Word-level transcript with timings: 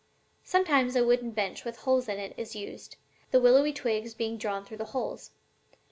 Sometimes 0.43 0.95
a 0.95 1.05
wooden 1.05 1.29
bench 1.29 1.63
with 1.63 1.77
holes 1.81 2.07
in 2.09 2.17
it 2.17 2.33
is 2.35 2.55
used, 2.55 2.95
the 3.29 3.39
willow 3.39 3.71
twigs 3.71 4.15
being 4.15 4.35
drawn 4.35 4.65
through 4.65 4.77
the 4.77 4.85
holes. 4.97 5.29